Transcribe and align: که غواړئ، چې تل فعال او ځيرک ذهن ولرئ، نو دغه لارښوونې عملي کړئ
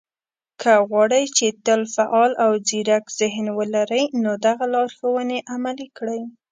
که 0.61 0.71
غواړئ، 0.89 1.23
چې 1.37 1.45
تل 1.65 1.81
فعال 1.95 2.31
او 2.43 2.51
ځيرک 2.67 3.05
ذهن 3.19 3.45
ولرئ، 3.57 4.03
نو 4.23 4.31
دغه 4.45 4.65
لارښوونې 4.73 5.37
عملي 5.53 5.87
کړئ 5.97 6.21